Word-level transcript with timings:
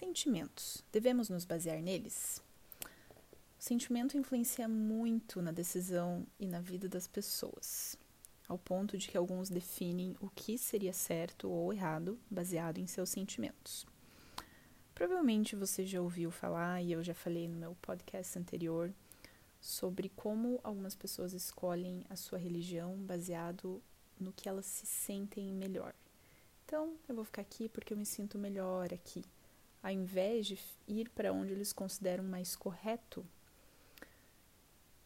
Sentimentos. 0.00 0.82
Devemos 0.90 1.28
nos 1.28 1.44
basear 1.44 1.82
neles? 1.82 2.42
O 3.58 3.62
sentimento 3.62 4.16
influencia 4.16 4.66
muito 4.66 5.42
na 5.42 5.52
decisão 5.52 6.26
e 6.38 6.46
na 6.46 6.58
vida 6.58 6.88
das 6.88 7.06
pessoas, 7.06 7.98
ao 8.48 8.56
ponto 8.56 8.96
de 8.96 9.06
que 9.06 9.18
alguns 9.18 9.50
definem 9.50 10.16
o 10.18 10.30
que 10.30 10.56
seria 10.56 10.94
certo 10.94 11.50
ou 11.50 11.70
errado 11.70 12.18
baseado 12.30 12.78
em 12.78 12.86
seus 12.86 13.10
sentimentos. 13.10 13.84
Provavelmente 14.94 15.54
você 15.54 15.84
já 15.84 16.00
ouviu 16.00 16.30
falar, 16.30 16.82
e 16.82 16.92
eu 16.92 17.02
já 17.04 17.12
falei 17.12 17.46
no 17.46 17.58
meu 17.58 17.76
podcast 17.82 18.38
anterior, 18.38 18.90
sobre 19.60 20.08
como 20.16 20.60
algumas 20.64 20.94
pessoas 20.94 21.34
escolhem 21.34 22.06
a 22.08 22.16
sua 22.16 22.38
religião 22.38 22.96
baseado 22.96 23.82
no 24.18 24.32
que 24.32 24.48
elas 24.48 24.64
se 24.64 24.86
sentem 24.86 25.52
melhor. 25.52 25.92
Então, 26.64 26.94
eu 27.06 27.14
vou 27.14 27.24
ficar 27.26 27.42
aqui 27.42 27.68
porque 27.68 27.92
eu 27.92 27.98
me 27.98 28.06
sinto 28.06 28.38
melhor 28.38 28.94
aqui 28.94 29.22
ao 29.82 29.90
invés 29.90 30.46
de 30.46 30.58
ir 30.86 31.08
para 31.10 31.32
onde 31.32 31.52
eles 31.52 31.72
consideram 31.72 32.24
mais 32.24 32.54
correto. 32.54 33.24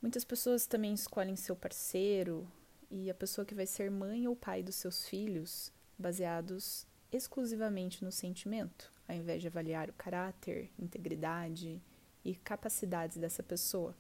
Muitas 0.00 0.24
pessoas 0.24 0.66
também 0.66 0.92
escolhem 0.92 1.36
seu 1.36 1.56
parceiro 1.56 2.46
e 2.90 3.10
a 3.10 3.14
pessoa 3.14 3.44
que 3.44 3.54
vai 3.54 3.66
ser 3.66 3.90
mãe 3.90 4.28
ou 4.28 4.36
pai 4.36 4.62
dos 4.62 4.74
seus 4.76 5.08
filhos 5.08 5.72
baseados 5.98 6.86
exclusivamente 7.10 8.04
no 8.04 8.10
sentimento, 8.10 8.92
ao 9.08 9.14
invés 9.14 9.40
de 9.40 9.48
avaliar 9.48 9.88
o 9.88 9.94
caráter, 9.94 10.70
integridade 10.78 11.80
e 12.24 12.34
capacidades 12.34 13.16
dessa 13.16 13.42
pessoa. 13.42 13.94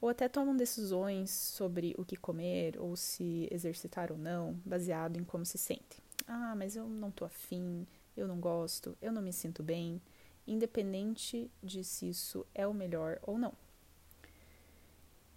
Ou 0.00 0.08
até 0.08 0.28
tomam 0.28 0.56
decisões 0.56 1.30
sobre 1.30 1.94
o 1.98 2.04
que 2.04 2.16
comer 2.16 2.78
ou 2.78 2.96
se 2.96 3.48
exercitar 3.50 4.10
ou 4.10 4.18
não, 4.18 4.54
baseado 4.64 5.18
em 5.18 5.24
como 5.24 5.44
se 5.44 5.58
sentem. 5.58 6.00
Ah, 6.26 6.54
mas 6.56 6.76
eu 6.76 6.88
não 6.88 7.10
tô 7.10 7.24
afim, 7.24 7.86
eu 8.16 8.26
não 8.26 8.40
gosto, 8.40 8.96
eu 9.00 9.12
não 9.12 9.22
me 9.22 9.32
sinto 9.32 9.62
bem, 9.62 10.00
independente 10.46 11.50
de 11.62 11.84
se 11.84 12.08
isso 12.08 12.46
é 12.54 12.66
o 12.66 12.74
melhor 12.74 13.18
ou 13.22 13.38
não. 13.38 13.52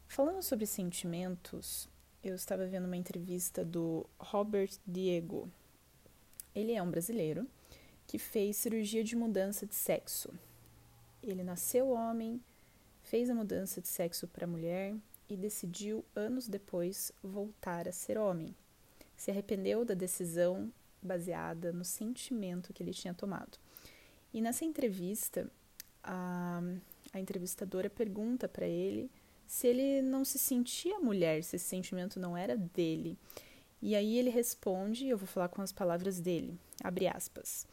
Falando 0.07 0.41
sobre 0.43 0.65
sentimentos, 0.65 1.89
eu 2.23 2.35
estava 2.35 2.65
vendo 2.65 2.85
uma 2.85 2.97
entrevista 2.97 3.65
do 3.65 4.05
Robert 4.19 4.71
Diego. 4.85 5.49
Ele 6.53 6.73
é 6.73 6.81
um 6.81 6.89
brasileiro 6.89 7.47
que 8.05 8.19
fez 8.19 8.57
cirurgia 8.57 9.03
de 9.03 9.15
mudança 9.15 9.65
de 9.65 9.75
sexo. 9.75 10.31
Ele 11.21 11.43
nasceu 11.43 11.89
homem, 11.89 12.39
fez 13.01 13.29
a 13.29 13.35
mudança 13.35 13.81
de 13.81 13.87
sexo 13.87 14.27
para 14.27 14.47
mulher 14.47 14.95
e 15.27 15.35
decidiu 15.35 16.05
anos 16.15 16.47
depois 16.47 17.11
voltar 17.23 17.87
a 17.87 17.91
ser 17.91 18.17
homem. 18.17 18.55
Se 19.17 19.31
arrependeu 19.31 19.83
da 19.83 19.93
decisão 19.93 20.71
baseada 21.03 21.71
no 21.71 21.83
sentimento 21.83 22.73
que 22.73 22.81
ele 22.81 22.93
tinha 22.93 23.13
tomado. 23.13 23.57
E 24.33 24.41
nessa 24.41 24.65
entrevista, 24.65 25.49
a, 26.03 26.61
a 27.13 27.19
entrevistadora 27.19 27.89
pergunta 27.89 28.47
para 28.47 28.67
ele 28.67 29.09
se 29.45 29.67
ele 29.67 30.01
não 30.01 30.25
se 30.25 30.39
sentia 30.39 30.99
mulher, 30.99 31.43
se 31.43 31.55
esse 31.55 31.65
sentimento 31.65 32.19
não 32.19 32.35
era 32.35 32.57
dele. 32.57 33.17
E 33.81 33.95
aí 33.95 34.17
ele 34.17 34.29
responde, 34.29 35.07
eu 35.07 35.17
vou 35.17 35.27
falar 35.27 35.49
com 35.49 35.61
as 35.61 35.71
palavras 35.71 36.19
dele, 36.19 36.57
abre 36.83 37.07
aspas. 37.07 37.67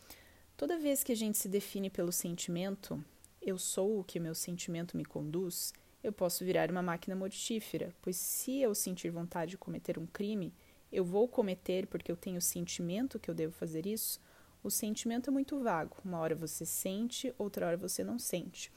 Toda 0.57 0.79
vez 0.79 1.03
que 1.03 1.13
a 1.13 1.17
gente 1.17 1.39
se 1.39 1.49
define 1.49 1.89
pelo 1.89 2.13
sentimento, 2.13 3.03
eu 3.41 3.57
sou 3.57 4.01
o 4.01 4.05
que 4.05 4.21
meu 4.21 4.35
sentimento 4.35 4.97
me 4.97 5.05
conduz, 5.05 5.73
eu 6.03 6.13
posso 6.13 6.45
virar 6.45 6.71
uma 6.71 6.83
máquina 6.83 7.17
mortífera, 7.17 7.95
pois 8.03 8.17
se 8.17 8.61
eu 8.61 8.75
sentir 8.75 9.11
vontade 9.11 9.53
de 9.53 9.59
cometer 9.59 9.99
um 9.99 10.07
crime, 10.07 10.53
eu 10.93 11.05
vou 11.05 11.29
cometer 11.29 11.87
porque 11.87 12.11
eu 12.11 12.17
tenho 12.17 12.39
o 12.39 12.43
sentimento 12.43 13.19
que 13.19 13.31
eu 13.31 13.35
devo 13.35 13.53
fazer 13.53 13.87
isso, 13.87 14.21
o 14.63 14.71
sentimento 14.71 15.31
é 15.31 15.33
muito 15.33 15.59
vago. 15.61 15.97
Uma 16.05 16.19
hora 16.19 16.35
você 16.35 16.67
sente, 16.67 17.35
outra 17.39 17.67
hora 17.67 17.77
você 17.77 18.05
não 18.05 18.19
sente. 18.19 18.71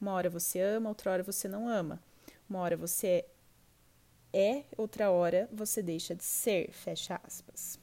Uma 0.00 0.12
hora 0.12 0.28
você 0.28 0.60
ama, 0.60 0.88
outra 0.88 1.12
hora 1.12 1.22
você 1.22 1.48
não 1.48 1.68
ama. 1.68 2.02
Uma 2.48 2.60
hora 2.60 2.76
você 2.76 3.24
é, 4.32 4.64
outra 4.76 5.10
hora 5.10 5.48
você 5.52 5.82
deixa 5.82 6.14
de 6.14 6.24
ser. 6.24 6.72
Fecha 6.72 7.20
aspas. 7.24 7.78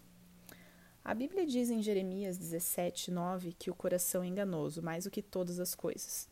A 1.04 1.14
Bíblia 1.14 1.46
diz 1.46 1.70
em 1.70 1.82
Jeremias 1.82 2.38
17, 2.38 3.12
9 3.12 3.54
que 3.54 3.70
o 3.70 3.76
coração 3.76 4.24
é 4.24 4.28
enganoso 4.28 4.82
mais 4.82 5.04
do 5.04 5.12
que 5.12 5.22
todas 5.22 5.60
as 5.60 5.76
coisas. 5.76 6.28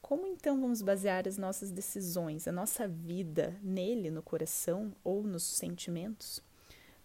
Como 0.00 0.26
então 0.26 0.60
vamos 0.60 0.82
basear 0.82 1.26
as 1.26 1.36
nossas 1.36 1.70
decisões, 1.70 2.46
a 2.46 2.52
nossa 2.52 2.86
vida 2.86 3.58
nele, 3.62 4.10
no 4.10 4.22
coração 4.22 4.94
ou 5.02 5.22
nos 5.22 5.42
sentimentos? 5.42 6.42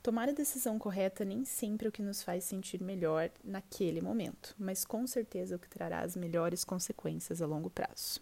Tomar 0.07 0.29
a 0.29 0.31
decisão 0.31 0.79
correta 0.79 1.25
nem 1.25 1.43
sempre 1.43 1.85
é 1.85 1.89
o 1.89 1.91
que 1.91 2.01
nos 2.01 2.23
faz 2.23 2.45
sentir 2.45 2.81
melhor 2.81 3.29
naquele 3.43 3.99
momento, 3.99 4.55
mas 4.57 4.85
com 4.85 5.05
certeza 5.05 5.53
é 5.53 5.57
o 5.57 5.59
que 5.59 5.67
trará 5.67 5.99
as 5.99 6.15
melhores 6.15 6.63
consequências 6.63 7.41
a 7.41 7.45
longo 7.45 7.69
prazo. 7.69 8.21